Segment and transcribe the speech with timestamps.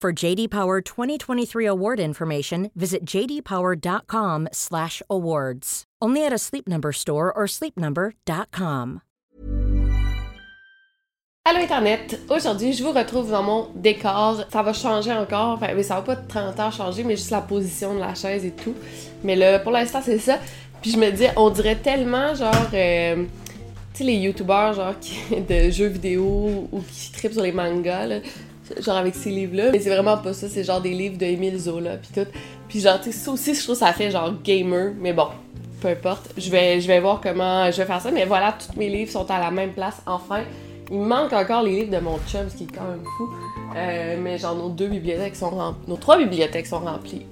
[0.00, 5.84] For JD Power 2023 award information, visit jdpower.com/awards.
[6.00, 9.02] Only at a Sleep Number store or sleepnumber.com.
[11.44, 12.18] Allô Internet!
[12.30, 14.42] Aujourd'hui, je vous retrouve dans mon décor.
[14.50, 17.42] Ça va changer encore, enfin, mais ça va pas 30 ans changer, mais juste la
[17.42, 18.74] position de la chaise et tout.
[19.22, 20.38] Mais là, pour l'instant, c'est ça.
[20.80, 22.54] Puis je me dis, on dirait tellement genre.
[22.72, 23.24] euh,
[23.92, 28.06] tu sais, les youtubeurs genre qui- de jeux vidéo ou qui trippent sur les mangas,
[28.06, 28.20] là,
[28.80, 29.70] genre avec ces livres-là.
[29.72, 32.30] Mais c'est vraiment pas ça, c'est genre des livres de Émile Zola, puis tout.
[32.68, 35.28] Puis genre, tu sais, ça aussi, je trouve ça fait genre gamer, mais bon,
[35.80, 36.30] peu importe.
[36.36, 39.10] Je vais, je vais voir comment je vais faire ça, mais voilà, tous mes livres
[39.10, 40.42] sont à la même place, enfin.
[40.92, 43.28] Il manque encore les livres de mon chum, ce qui est quand même fou.
[43.76, 45.88] Euh, mais genre, nos deux bibliothèques sont remplies.
[45.88, 47.24] Nos trois bibliothèques sont remplies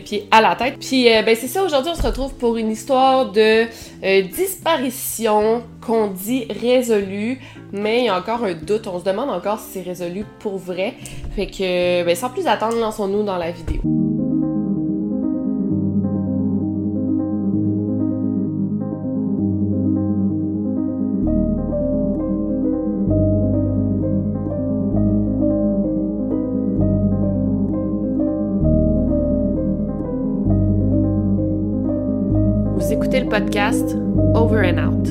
[0.00, 0.78] pieds à la tête.
[0.78, 3.64] Puis euh, ben c'est ça, aujourd'hui on se retrouve pour une histoire de
[4.04, 7.40] euh, disparition qu'on dit résolue,
[7.72, 10.58] mais il y a encore un doute, on se demande encore si c'est résolu pour
[10.58, 10.94] vrai.
[11.34, 14.05] Fait que ben sans plus attendre, lançons-nous dans la vidéo.
[33.36, 35.08] Over and Out.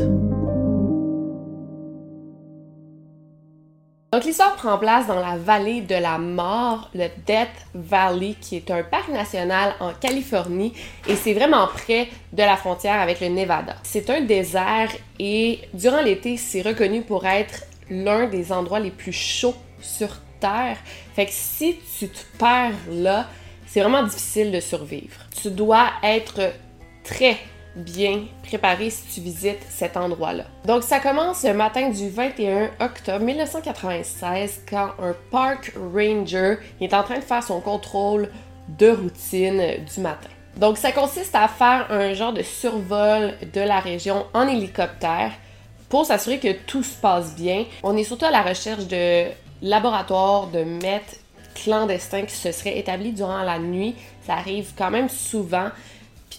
[4.11, 8.71] Donc l'histoire prend place dans la vallée de la mort, le Death Valley, qui est
[8.71, 10.73] un parc national en Californie
[11.07, 13.75] et c'est vraiment près de la frontière avec le Nevada.
[13.83, 19.13] C'est un désert et durant l'été, c'est reconnu pour être l'un des endroits les plus
[19.13, 20.09] chauds sur
[20.39, 20.77] Terre.
[21.13, 23.27] Fait que si tu te perds là,
[23.67, 25.19] c'est vraiment difficile de survivre.
[25.39, 26.53] Tu dois être
[27.03, 27.37] très
[27.75, 30.45] bien préparé si tu visites cet endroit-là.
[30.65, 37.03] Donc ça commence le matin du 21 octobre 1996 quand un park ranger est en
[37.03, 38.29] train de faire son contrôle
[38.79, 39.61] de routine
[39.93, 40.29] du matin.
[40.57, 45.31] Donc ça consiste à faire un genre de survol de la région en hélicoptère
[45.89, 47.65] pour s'assurer que tout se passe bien.
[47.83, 49.25] On est surtout à la recherche de
[49.61, 51.19] laboratoires de meth
[51.55, 53.95] clandestins qui se seraient établis durant la nuit.
[54.25, 55.69] Ça arrive quand même souvent.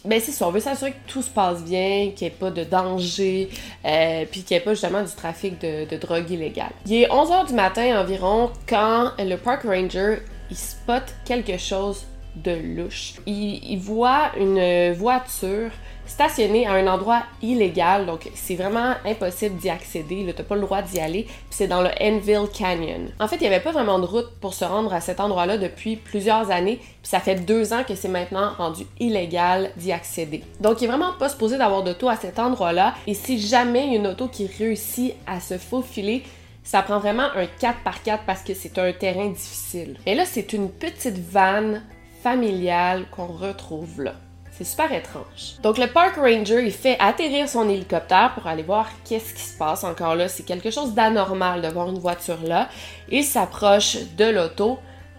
[0.07, 2.51] Ben c'est ça, on veut s'assurer que tout se passe bien, qu'il n'y ait pas
[2.51, 3.49] de danger,
[3.85, 6.73] euh, puis qu'il n'y ait pas justement du trafic de, drogue illégale.
[6.87, 10.19] Il est 11h du matin environ quand le park ranger
[10.51, 12.05] il spot quelque chose
[12.37, 13.15] de louche.
[13.27, 15.71] Il voit une voiture
[16.07, 20.83] stationnée à un endroit illégal, donc c'est vraiment impossible d'y accéder, t'as pas le droit
[20.83, 23.11] d'y aller, puis c'est dans le Enville Canyon.
[23.21, 25.59] En fait, il n'y avait pas vraiment de route pour se rendre à cet endroit-là
[25.59, 30.43] depuis plusieurs années, puis ça fait deux ans que c'est maintenant rendu illégal d'y accéder.
[30.61, 34.07] Donc, il est vraiment pas supposé d'avoir d'auto à cet endroit-là, et si jamais une
[34.07, 36.23] auto qui réussit à se faufiler,
[36.67, 39.97] ça prend vraiment un 4x4 parce que c'est un terrain difficile.
[40.05, 41.83] Et là, c'est une petite vanne
[42.23, 44.15] familiale qu'on retrouve là.
[44.57, 45.57] C'est super étrange.
[45.63, 49.57] Donc le park ranger, il fait atterrir son hélicoptère pour aller voir qu'est-ce qui se
[49.59, 49.85] passe.
[49.85, 52.71] Encore là, c'est quelque chose d'anormal de voir une voiture là.
[53.11, 54.79] Il s'approche de l'auto,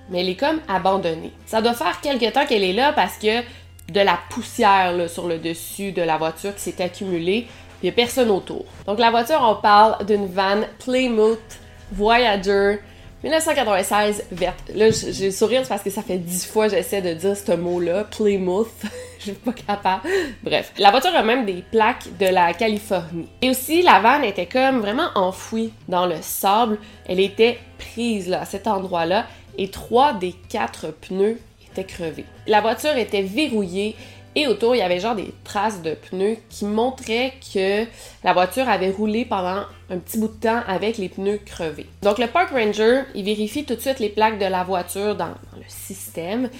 [0.09, 1.33] mais elle est comme abandonnée.
[1.45, 3.41] Ça doit faire quelque temps qu'elle est là parce que
[3.91, 7.47] de la poussière là, sur le dessus de la voiture qui s'est accumulée.
[7.83, 8.65] Il n'y a personne autour.
[8.87, 11.59] Donc la voiture, on parle d'une van Plymouth
[11.91, 12.79] Voyager
[13.23, 14.71] 1996 verte.
[14.75, 17.51] Là, j'ai le sourire parce que ça fait dix fois que j'essaie de dire ce
[17.53, 18.69] mot-là, Plymouth.
[19.19, 20.07] Je suis pas capable.
[20.43, 20.71] Bref.
[20.77, 23.27] La voiture a même des plaques de la Californie.
[23.41, 26.77] Et aussi, la vanne était comme vraiment enfouie dans le sable.
[27.07, 29.25] Elle était prise là, à cet endroit-là.
[29.57, 31.39] Et trois des quatre pneus
[31.71, 32.25] étaient crevés.
[32.45, 33.95] La voiture était verrouillée
[34.39, 37.85] et autour, il y avait genre des traces de pneus qui montraient que
[38.23, 41.87] la voiture avait roulé pendant un petit bout de temps avec les pneus crevés.
[42.03, 45.25] Donc le park ranger, il vérifie tout de suite les plaques de la voiture dans,
[45.25, 46.51] dans le système.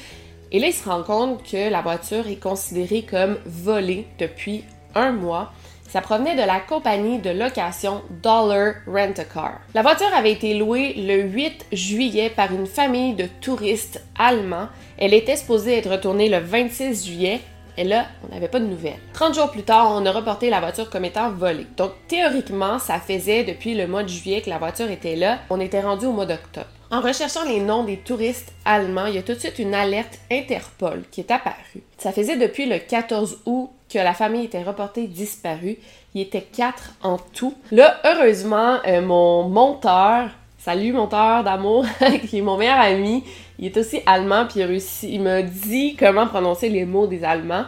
[0.52, 4.64] Et là, il se rend compte que la voiture est considérée comme volée depuis
[4.96, 5.52] un mois.
[5.88, 9.60] Ça provenait de la compagnie de location Dollar Rent a Car.
[9.76, 14.70] La voiture avait été louée le 8 juillet par une famille de touristes allemands.
[14.98, 17.40] Elle était supposée être retournée le 26 juillet.
[17.78, 19.00] Et là, on n'avait pas de nouvelles.
[19.14, 21.68] 30 jours plus tard, on a reporté la voiture comme étant volée.
[21.78, 25.40] Donc, théoriquement, ça faisait depuis le mois de juillet que la voiture était là.
[25.52, 26.68] On était rendu au mois d'octobre.
[26.90, 30.20] En recherchant les noms des touristes allemands, il y a tout de suite une alerte
[30.32, 31.84] Interpol qui est apparue.
[31.98, 35.78] Ça faisait depuis le 14 août que la famille était reportée disparue.
[36.16, 37.54] Il était quatre en tout.
[37.72, 41.86] Là, heureusement, euh, mon monteur, salut monteur d'amour,
[42.30, 43.24] qui est mon meilleur ami,
[43.60, 47.08] il est aussi allemand, puis il, a réussi, il m'a dit comment prononcer les mots
[47.08, 47.66] des Allemands.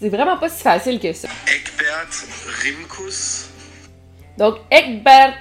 [0.00, 1.28] C'est vraiment pas si facile que ça.
[1.46, 2.08] Eckbert
[2.62, 3.50] Rimkus.
[4.38, 5.34] Donc, Eckbert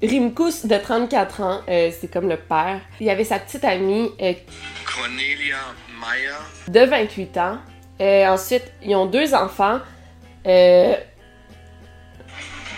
[0.00, 2.80] Rimkus, de 34 ans, euh, c'est comme le père.
[3.00, 4.32] Il y avait sa petite amie euh,
[4.86, 5.58] Cornelia
[6.00, 6.68] Meyer.
[6.68, 7.58] de 28 ans.
[8.00, 9.80] Euh, ensuite, ils ont deux enfants.
[10.46, 10.94] Euh,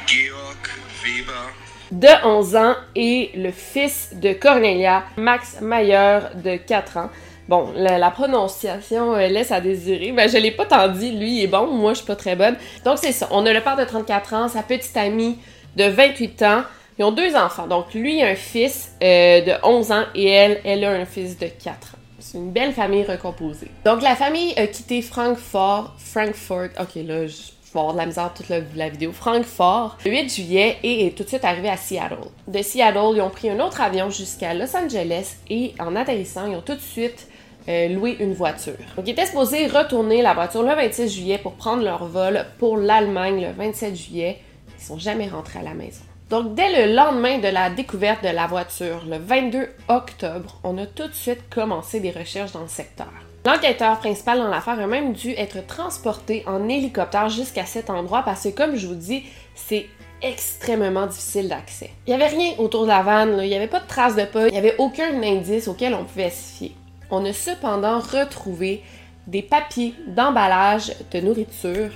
[0.07, 0.69] Georg
[1.05, 1.62] Weber.
[1.93, 7.11] De 11 ans et le fils de Cornelia, Max Mayer, de 4 ans.
[7.49, 10.13] Bon, la, prononciation euh, laisse à désirer.
[10.13, 12.57] Ben, je l'ai pas tant dit, lui est bon, moi je suis pas très bonne.
[12.85, 15.39] Donc c'est ça, on a le père de 34 ans, sa petite amie
[15.77, 16.63] de 28 ans.
[16.99, 20.61] Ils ont deux enfants, donc lui a un fils euh, de 11 ans et elle,
[20.65, 21.99] elle a un fils de 4 ans.
[22.21, 23.71] C'est une belle famille recomposée.
[23.85, 28.49] Donc la famille a quitté Francfort, Frankfurt, ok là je je de la misère toute
[28.49, 29.13] la, vidéo.
[29.13, 32.29] Francfort, le 8 juillet et est tout de suite arrivé à Seattle.
[32.47, 36.57] De Seattle, ils ont pris un autre avion jusqu'à Los Angeles et en atterrissant, ils
[36.57, 37.29] ont tout de suite
[37.69, 38.75] euh, loué une voiture.
[38.97, 42.77] Donc, ils étaient supposés retourner la voiture le 26 juillet pour prendre leur vol pour
[42.77, 44.39] l'Allemagne le 27 juillet.
[44.79, 46.03] Ils sont jamais rentrés à la maison.
[46.29, 50.87] Donc, dès le lendemain de la découverte de la voiture, le 22 octobre, on a
[50.87, 53.13] tout de suite commencé des recherches dans le secteur.
[53.45, 58.45] L'enquêteur principal dans l'affaire a même dû être transporté en hélicoptère jusqu'à cet endroit parce
[58.45, 59.25] que, comme je vous dis,
[59.55, 59.87] c'est
[60.23, 61.91] extrêmement difficile d'accès.
[62.07, 64.25] Il n'y avait rien autour de la vanne, il n'y avait pas de traces de
[64.25, 66.73] pas, il n'y avait aucun indice auquel on pouvait se fier.
[67.11, 68.83] On a cependant retrouvé
[69.27, 71.91] des papiers d'emballage de nourriture,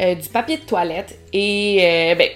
[0.00, 2.28] euh, du papier de toilette et euh, ben,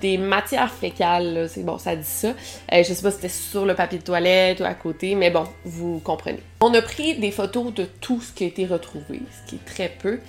[0.00, 2.28] des matières fécales, c'est bon, ça dit ça.
[2.72, 5.30] Euh, je sais pas si c'était sur le papier de toilette ou à côté, mais
[5.30, 6.40] bon, vous comprenez.
[6.60, 9.64] On a pris des photos de tout ce qui a été retrouvé, ce qui est
[9.64, 10.20] très peu,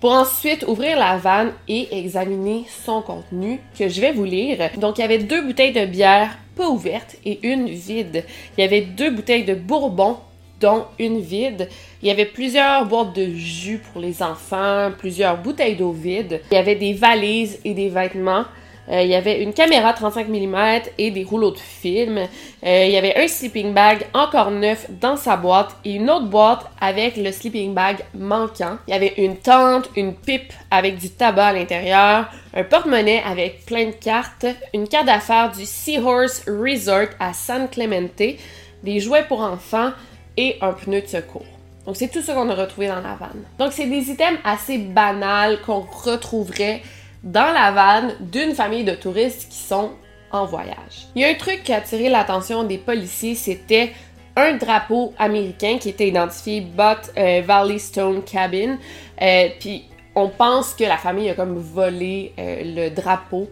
[0.00, 4.58] pour ensuite ouvrir la vanne et examiner son contenu que je vais vous lire.
[4.78, 8.24] Donc, il y avait deux bouteilles de bière pas ouvertes et une vide.
[8.56, 10.16] Il y avait deux bouteilles de bourbon
[10.60, 11.68] dont une vide.
[12.02, 16.40] Il y avait plusieurs boîtes de jus pour les enfants, plusieurs bouteilles d'eau vide.
[16.50, 18.44] Il y avait des valises et des vêtements.
[18.88, 22.18] Euh, il y avait une caméra 35 mm et des rouleaux de film.
[22.18, 26.26] Euh, il y avait un sleeping bag encore neuf dans sa boîte et une autre
[26.26, 28.78] boîte avec le sleeping bag manquant.
[28.86, 33.64] Il y avait une tente, une pipe avec du tabac à l'intérieur, un porte-monnaie avec
[33.66, 38.36] plein de cartes, une carte d'affaires du Seahorse Resort à San Clemente,
[38.82, 39.90] des jouets pour enfants
[40.36, 41.46] et un pneu de secours.
[41.86, 43.44] Donc c'est tout ce qu'on a retrouvé dans la vanne.
[43.58, 46.82] Donc c'est des items assez banals qu'on retrouverait
[47.22, 49.90] dans la vanne d'une famille de touristes qui sont
[50.32, 51.08] en voyage.
[51.14, 53.92] Il y a un truc qui a attiré l'attention des policiers, c'était
[54.36, 58.76] un drapeau américain qui était identifié Butte euh, Valley Stone Cabin.
[59.22, 63.48] Euh, Puis on pense que la famille a comme volé euh, le drapeau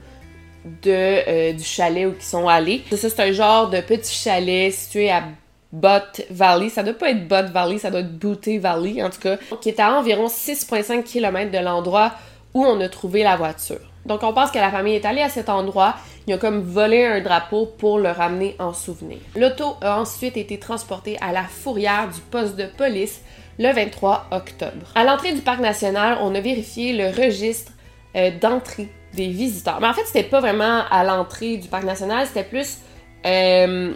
[0.87, 2.83] euh, du chalet où ils sont allés.
[2.91, 5.25] Ça, c'est un genre de petit chalet situé à
[5.73, 6.71] Butte Valley.
[6.71, 9.37] Ça doit pas être Butte Valley, ça doit être Butte Valley en tout cas.
[9.61, 12.13] Qui est à environ 6,5 km de l'endroit
[12.55, 13.81] où on a trouvé la voiture.
[14.07, 15.97] Donc on pense que la famille est allée à cet endroit,
[16.27, 19.19] ils ont comme volé un drapeau pour le ramener en souvenir.
[19.35, 23.23] L'auto a ensuite été transportée à la fourrière du poste de police
[23.59, 24.87] le 23 octobre.
[24.95, 27.73] À l'entrée du parc national, on a vérifié le registre
[28.17, 29.81] euh, d'entrée des visiteurs.
[29.81, 32.79] Mais en fait, c'était pas vraiment à l'entrée du parc national, c'était plus
[33.27, 33.95] euh,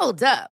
[0.00, 0.59] Hold up.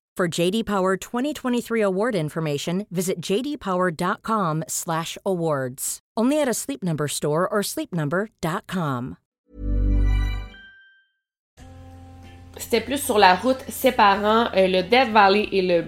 [0.17, 5.99] For JD Power 2023 award information, visit jdpower.com/awards.
[6.17, 9.15] Only at a Sleep Number store or sleepnumber.com.
[12.57, 15.85] C'était plus sur la route séparant euh, le Death Valley et le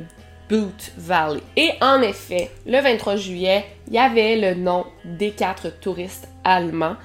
[0.49, 1.41] Boot Valley.
[1.57, 6.95] Et en effet, le 23 juillet, il y avait le nom des quatre touristes allemands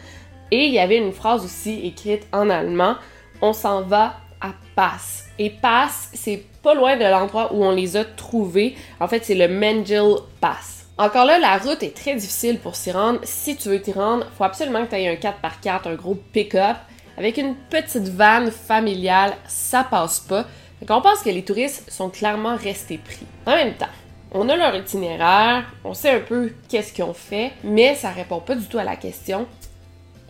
[0.50, 2.96] et il y avait une phrase aussi écrite en allemand
[3.42, 5.28] On s'en va à Pass.
[5.38, 8.76] Et Pass, c'est pas loin de l'endroit où on les a trouvés.
[9.00, 10.84] En fait, c'est le Mengel Pass.
[10.98, 13.20] Encore là, la route est très difficile pour s'y rendre.
[13.22, 16.76] Si tu veux t'y rendre, faut absolument que tu aies un 4x4, un gros pick-up.
[17.16, 20.44] Avec une petite vanne familiale, ça passe pas.
[20.82, 23.25] Donc on pense que les touristes sont clairement restés pris.
[23.46, 23.87] En même temps,
[24.32, 28.40] on a leur itinéraire, on sait un peu qu'est-ce qu'ils ont fait, mais ça répond
[28.40, 29.46] pas du tout à la question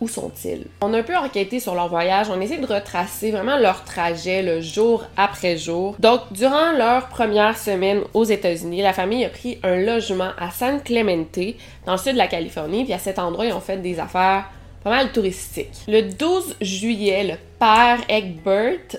[0.01, 0.65] où sont-ils?
[0.81, 4.41] On a un peu enquêté sur leur voyage, on essaie de retracer vraiment leur trajet
[4.41, 5.95] le jour après jour.
[5.99, 10.81] Donc, durant leur première semaine aux États-Unis, la famille a pris un logement à San
[10.81, 11.39] Clemente,
[11.85, 14.45] dans le sud de la Californie, puis à cet endroit, ils ont fait des affaires
[14.83, 15.83] pas mal touristiques.
[15.87, 18.97] Le 12 juillet, le père Egbert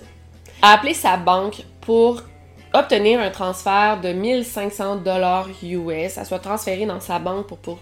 [0.63, 2.23] a appelé sa banque pour
[2.73, 7.79] obtenir un transfert de 1500 dollars US, ça soit transféré dans sa banque pour, pour,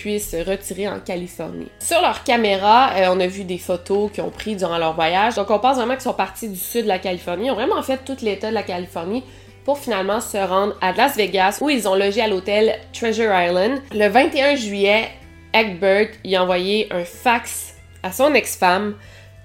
[0.00, 1.68] puissent se retirer en Californie.
[1.80, 5.34] Sur leur caméra, euh, on a vu des photos qu'ils ont pris durant leur voyage.
[5.34, 7.46] Donc on pense vraiment qu'ils sont partis du sud de la Californie.
[7.46, 9.24] Ils ont vraiment fait tout l'état de la Californie
[9.64, 13.82] pour finalement se rendre à Las Vegas où ils ont logé à l'hôtel Treasure Island.
[13.92, 15.08] Le 21 juillet,
[15.52, 17.74] Egbert y a envoyé un fax
[18.04, 18.94] à son ex-femme,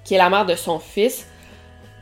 [0.05, 1.27] qui est la mère de son fils,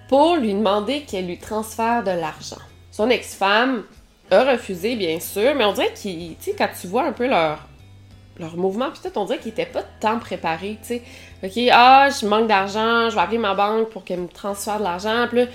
[0.09, 2.61] pour lui demander qu'elle lui transfère de l'argent.
[2.91, 3.83] Son ex-femme
[4.29, 7.27] a refusé, bien sûr, mais on dirait qu'il, tu sais, quand tu vois un peu
[7.27, 7.59] leur,
[8.39, 11.01] leur mouvement, peut-être on dirait qu'ils étaient pas tant préparés, tu sais.
[11.43, 14.83] Ok, ah, je manque d'argent, je vais appeler ma banque pour qu'elle me transfère de
[14.83, 15.47] l'argent, puis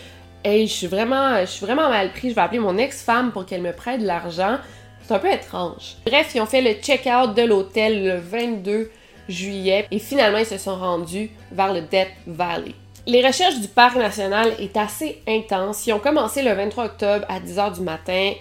[0.45, 3.73] hey, je suis vraiment, vraiment mal pris, je vais appeler mon ex-femme pour qu'elle me
[3.73, 4.59] prête de l'argent.
[5.02, 5.97] C'est un peu étrange.
[6.04, 8.90] Bref, ils ont fait le check-out de l'hôtel le 22
[9.28, 12.75] juillet et finalement ils se sont rendus vers le Death Valley.
[13.06, 15.87] Les recherches du parc national est assez intenses.
[15.87, 18.33] Ils ont commencé le 23 octobre à 10h du matin.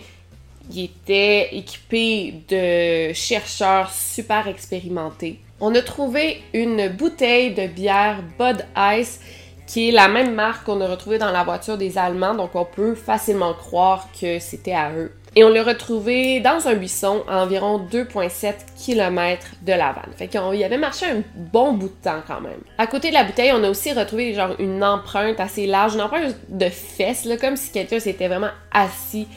[0.74, 5.40] Ils étaient équipés de chercheurs super expérimentés.
[5.60, 9.20] On a trouvé une bouteille de bière Bud Ice
[9.68, 12.66] qui est la même marque qu'on a retrouvée dans la voiture des Allemands, donc on
[12.66, 15.12] peut facilement croire que c'était à eux.
[15.38, 20.14] Et on l'a retrouvé dans un buisson à environ 2,7 km de la vanne.
[20.16, 22.62] Fait qu'il y avait marché un bon bout de temps quand même.
[22.78, 26.02] À côté de la bouteille, on a aussi retrouvé genre une empreinte assez large, une
[26.02, 29.28] empreinte de fesses, là, comme si quelqu'un s'était vraiment assis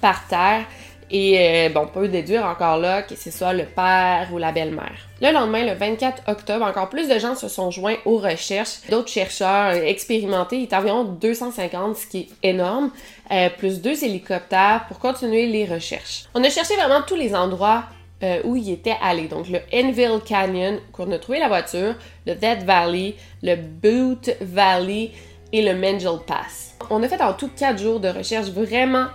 [0.00, 0.64] par terre.
[1.12, 4.52] Et euh, bon, on peut déduire encore là que ce soit le père ou la
[4.52, 5.08] belle-mère.
[5.20, 8.80] Le lendemain, le 24 octobre, encore plus de gens se sont joints aux recherches.
[8.88, 12.90] D'autres chercheurs expérimentés, il est environ 250, ce qui est énorme,
[13.32, 16.26] euh, plus deux hélicoptères pour continuer les recherches.
[16.34, 17.84] On a cherché vraiment tous les endroits
[18.22, 19.26] euh, où il était allé.
[19.26, 21.94] Donc le Enville Canyon, qu'on a trouvé la voiture,
[22.26, 25.10] le Death Valley, le Boot Valley
[25.52, 26.76] et le Mengel Pass.
[26.88, 29.06] On a fait en tout quatre jours de recherche vraiment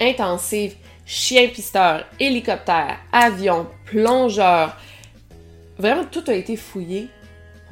[0.00, 0.76] intensives
[1.08, 4.76] chien pisteur, hélicoptère, avion, plongeur.
[5.78, 7.08] Vraiment, tout a été fouillé.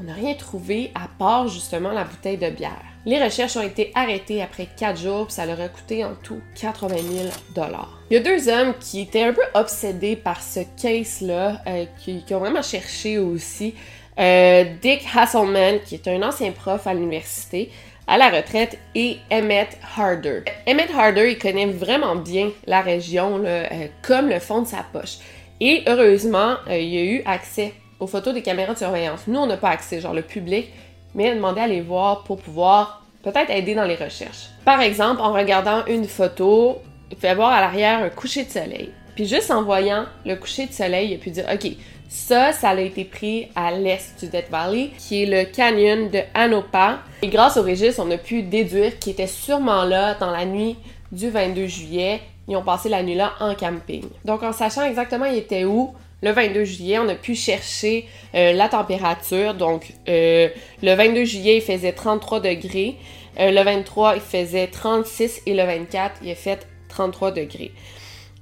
[0.01, 2.83] On n'a rien trouvé à part justement la bouteille de bière.
[3.05, 6.41] Les recherches ont été arrêtées après 4 jours, puis ça leur a coûté en tout
[6.61, 8.01] 80 000 dollars.
[8.11, 12.25] Il y a deux hommes qui étaient un peu obsédés par ce case-là, euh, qui,
[12.25, 13.75] qui, ont vraiment cherché aussi.
[14.19, 17.71] Euh, Dick Hasselman, qui est un ancien prof à l'université,
[18.07, 20.43] à la retraite et Emmett Harder.
[20.67, 23.65] Emmett Harder, il connaît vraiment bien la région euh,
[24.03, 25.19] comme le fond de sa poche.
[25.61, 29.21] Et heureusement, euh, il a eu accès aux photos des caméras de surveillance.
[29.27, 30.69] Nous, on n'a pas accès, genre le public,
[31.15, 34.51] mais il a demandé à les voir pour pouvoir peut-être aider dans les recherches.
[34.65, 36.79] Par exemple, en regardant une photo,
[37.11, 38.91] il fait voir à l'arrière un coucher de soleil.
[39.15, 41.73] Puis juste en voyant le coucher de soleil, il a pu dire, OK,
[42.09, 46.21] ça, ça a été pris à l'est du Death Valley, qui est le canyon de
[46.35, 47.01] Anopa.
[47.23, 50.77] Et grâce au registre, on a pu déduire qu'il était sûrement là dans la nuit
[51.13, 52.21] du 22 juillet.
[52.49, 54.05] Ils ont passé la nuit là en camping.
[54.25, 58.53] Donc en sachant exactement il était où, le 22 juillet, on a pu chercher euh,
[58.53, 59.55] la température.
[59.55, 60.49] Donc euh,
[60.83, 62.97] le 22 juillet, il faisait 33 degrés.
[63.39, 67.73] Euh, le 23, il faisait 36 et le 24, il a fait 33 degrés.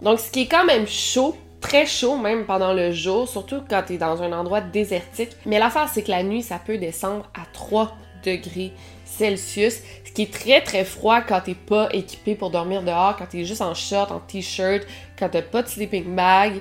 [0.02, 3.84] Donc ce qui est quand même chaud très chaud même pendant le jour, surtout quand
[3.86, 5.30] tu es dans un endroit désertique.
[5.46, 8.72] Mais l'affaire, c'est que la nuit, ça peut descendre à 3 degrés
[9.06, 13.24] Celsius, ce qui est très très froid quand t'es pas équipé pour dormir dehors, quand
[13.30, 14.86] t'es juste en short, en t-shirt,
[15.18, 16.60] quand t'as pas de sleeping bag.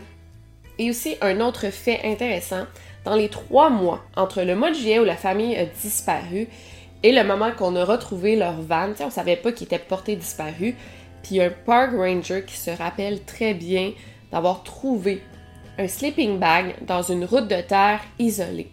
[0.79, 2.63] Et aussi un autre fait intéressant,
[3.03, 6.48] dans les trois mois entre le mois de juillet où la famille a disparu
[7.03, 10.75] et le moment qu'on a retrouvé leur van, on savait pas qu'ils étaient portés disparus,
[11.24, 13.91] puis un park ranger qui se rappelle très bien
[14.34, 15.22] d'avoir trouvé
[15.78, 18.70] un sleeping bag dans une route de terre isolée.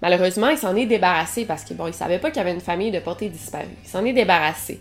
[0.00, 2.60] Malheureusement, il s'en est débarrassé parce qu'il bon, il savait pas qu'il y avait une
[2.60, 3.66] famille de portée disparue.
[3.84, 4.80] Il s'en est débarrassé.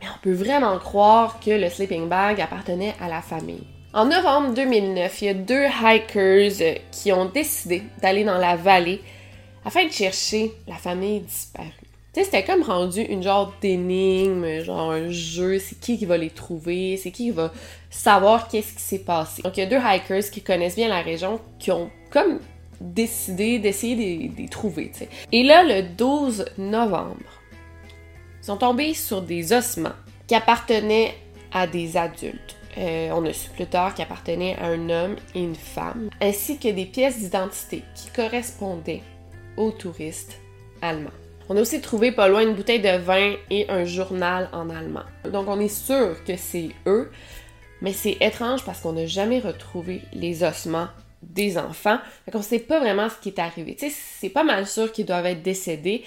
[0.00, 3.66] Mais on peut vraiment croire que le sleeping bag appartenait à la famille.
[3.92, 9.00] En novembre 2009, il y a deux hikers qui ont décidé d'aller dans la vallée
[9.64, 11.66] afin de chercher la famille disparue.
[12.12, 16.30] Tu c'était comme rendu une genre d'énigme, genre un jeu, c'est qui qui va les
[16.30, 17.52] trouver, c'est qui va
[17.90, 19.42] savoir qu'est-ce qui s'est passé.
[19.42, 22.38] Donc il y a deux hikers qui connaissent bien la région qui ont comme
[22.80, 24.90] décidé d'essayer de les trouver.
[25.32, 27.16] Et là, le 12 novembre,
[28.40, 29.92] ils sont tombés sur des ossements
[30.26, 31.14] qui appartenaient
[31.52, 32.56] à des adultes.
[32.78, 36.58] Euh, on a su plus tard qu'ils appartenaient à un homme et une femme, ainsi
[36.58, 39.02] que des pièces d'identité qui correspondaient
[39.56, 40.40] aux touristes
[40.80, 41.10] allemands.
[41.48, 45.02] On a aussi trouvé pas loin une bouteille de vin et un journal en allemand.
[45.24, 47.10] Donc on est sûr que c'est eux,
[47.82, 50.88] mais c'est étrange parce qu'on n'a jamais retrouvé les ossements
[51.22, 51.98] des enfants.
[52.24, 53.76] Fait qu'on sait pas vraiment ce qui est arrivé.
[53.76, 56.04] Tu sais, c'est pas mal sûr qu'ils doivent être décédés,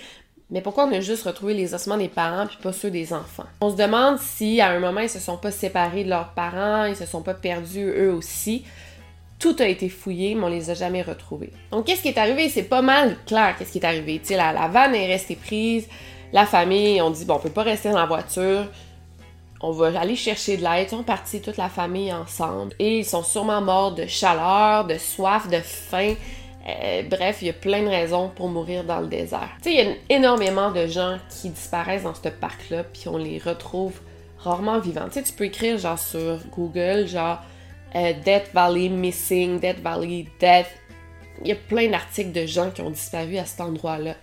[0.49, 3.45] mais pourquoi on a juste retrouvé les ossements des parents puis pas ceux des enfants?
[3.61, 6.85] On se demande si à un moment ils se sont pas séparés de leurs parents,
[6.85, 8.63] ils se sont pas perdus eux aussi.
[9.39, 11.51] Tout a été fouillé, mais on les a jamais retrouvés.
[11.71, 12.49] Donc qu'est-ce qui est arrivé?
[12.49, 14.21] C'est pas mal clair qu'est-ce qui est arrivé.
[14.23, 15.87] Tu la, la vanne est restée prise,
[16.31, 18.67] la famille, on dit bon, on peut pas rester dans la voiture,
[19.63, 20.87] on va aller chercher de l'aide.
[20.87, 24.97] Ils sont partis toute la famille ensemble et ils sont sûrement morts de chaleur, de
[24.97, 26.15] soif, de faim.
[26.67, 29.49] Euh, bref, il y a plein de raisons pour mourir dans le désert.
[29.61, 33.17] Tu sais, il y a énormément de gens qui disparaissent dans ce parc-là, puis on
[33.17, 33.93] les retrouve
[34.37, 35.07] rarement vivants.
[35.07, 37.39] Tu sais, tu peux écrire genre sur Google, genre
[37.95, 40.67] euh, Death Valley Missing, Death Valley Death.
[41.41, 44.15] Il y a plein d'articles de gens qui ont disparu à cet endroit-là.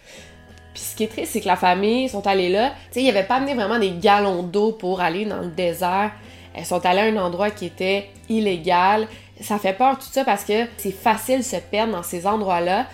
[0.81, 2.71] Ce qui est triste, c'est que la famille sont allés là.
[2.71, 6.13] Tu sais, ils n'avaient pas amené vraiment des galons d'eau pour aller dans le désert.
[6.55, 9.07] Elles sont allées à un endroit qui était illégal.
[9.41, 12.87] Ça fait peur tout ça parce que c'est facile de se perdre dans ces endroits-là.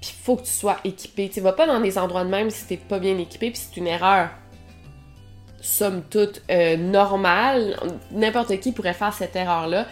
[0.00, 1.28] Puis faut que tu sois équipé.
[1.28, 3.78] Tu vas pas dans des endroits de même si t'es pas bien équipé, puis c'est
[3.78, 4.30] une erreur
[5.60, 7.76] somme toute euh, normale.
[8.12, 9.86] N'importe qui pourrait faire cette erreur-là.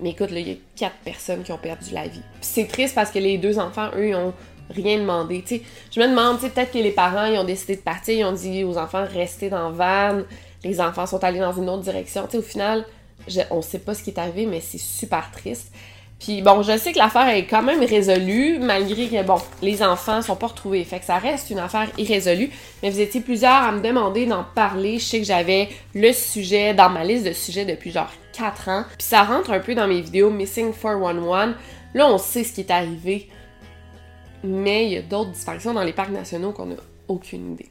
[0.00, 2.22] Mais écoute, il y a quatre personnes qui ont perdu la vie.
[2.40, 4.32] c'est triste parce que les deux enfants, eux, ils ont
[4.70, 5.42] rien demandé.
[5.46, 5.62] sais,
[5.94, 8.64] je me demande, peut-être que les parents ils ont décidé de partir, ils ont dit
[8.64, 10.20] aux enfants restez dans van,
[10.64, 12.26] les enfants sont allés dans une autre direction.
[12.30, 12.84] sais, au final,
[13.26, 15.72] je, on sait pas ce qui est arrivé, mais c'est super triste.
[16.18, 20.20] Puis bon, je sais que l'affaire est quand même résolue, malgré que bon, les enfants
[20.20, 20.82] sont pas retrouvés.
[20.82, 22.50] Fait que ça reste une affaire irrésolue.
[22.82, 24.98] Mais vous étiez plusieurs à me demander d'en parler.
[24.98, 28.84] Je sais que j'avais le sujet dans ma liste de sujets depuis genre 4 ans.
[28.98, 31.54] Puis ça rentre un peu dans mes vidéos Missing 411.
[31.94, 33.28] Là, on sait ce qui est arrivé
[34.44, 36.76] mais il y a d'autres disparitions dans les parcs nationaux qu'on n'a
[37.08, 37.70] aucune idée.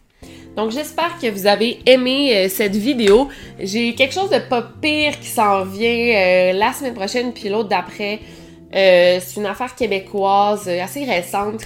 [0.56, 3.30] Donc j'espère que vous avez aimé euh, cette vidéo.
[3.60, 7.70] J'ai quelque chose de pas pire qui s'en vient euh, la semaine prochaine puis l'autre
[7.70, 8.20] d'après.
[8.76, 11.62] Euh, c'est une affaire québécoise assez récente.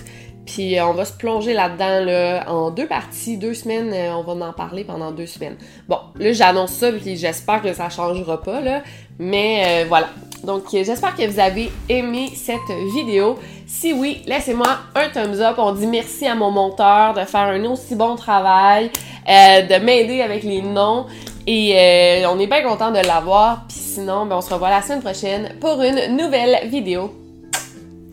[0.45, 3.93] Puis on va se plonger là-dedans là, en deux parties, deux semaines.
[4.11, 5.55] on va en parler pendant deux semaines.
[5.87, 8.83] Bon, là j'annonce ça puis j'espère que ça changera pas là.
[9.21, 10.09] Mais voilà.
[10.43, 13.37] Donc j'espère que vous avez aimé cette vidéo.
[13.67, 15.55] Si oui, laissez-moi un thumbs up.
[15.57, 18.91] On dit merci à mon monteur de faire un aussi bon travail,
[19.29, 21.05] euh, de m'aider avec les noms.
[21.47, 23.65] Et euh, on est bien content de l'avoir.
[23.67, 27.13] Puis sinon, ben, on se revoit la semaine prochaine pour une nouvelle vidéo.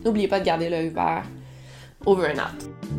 [0.05, 1.23] N'oubliez pas de garder l'œil ouvert.
[2.05, 2.98] Over and out.